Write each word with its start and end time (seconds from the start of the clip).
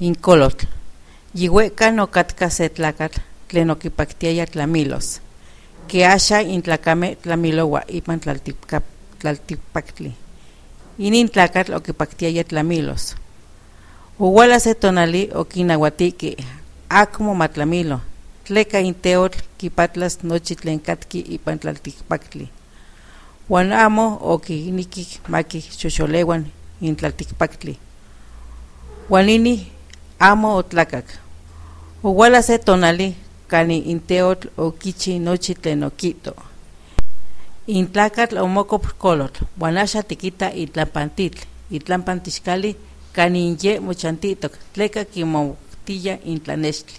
incolotl. 0.00 0.66
Yihuecan 1.34 2.00
ocatka 2.00 2.50
se 2.50 2.68
tlacatl 2.68 3.20
tlen 3.48 3.70
okipaktiaya 3.70 4.46
tlamilos. 4.46 5.20
Que 5.88 6.06
asha 6.06 6.40
intlacame 6.40 7.16
tlamilowa 7.22 7.82
ipan 7.88 8.20
tlaltipkap- 8.20 8.92
tlaltipaktli. 9.18 10.12
Inin 10.98 11.28
tlacatl 11.30 11.74
okipaktiaya 11.74 12.44
tlamilos. 12.44 13.16
Uwala 14.18 14.60
se 14.60 14.74
tonali 14.74 15.30
okinauatiki 15.34 16.36
akmo 16.88 17.34
matlamilo. 17.34 18.00
Tleka 18.44 18.78
inteotl 18.78 19.38
kipatlas 19.58 20.18
nochi 20.22 20.56
tlen 20.56 20.80
katki 20.80 21.24
ipan 21.28 21.58
tlaltikpaktli. 21.58 22.48
Uan 23.50 23.72
amo 23.72 24.18
okiniki 24.20 25.20
maki 25.28 25.60
xoxolewan 25.60 26.46
in 26.80 26.96
tlaltikpaktli. 26.96 27.78
Amo 30.20 30.56
otlakak. 30.56 31.04
Owala 32.02 32.42
se 32.42 32.58
tonali 32.58 33.14
kani 33.46 33.78
inteotl 33.78 34.48
okichi 34.56 35.18
nochi 35.18 35.54
tlen 35.54 35.84
okito. 35.84 36.32
Intlakatl 37.68 38.38
omokop 38.38 38.84
kolotl, 38.98 39.44
uan 39.60 39.78
axa 39.78 40.02
tikita 40.02 40.50
itlapantitl, 40.50 41.42
itlampan 41.70 42.20
tixkali 42.20 42.76
kani 43.12 43.56
ye 43.62 43.80
mochantitok, 43.80 44.52
tleka 44.74 45.04
kimoktiya 45.04 46.18
intlanextli. 46.24 46.98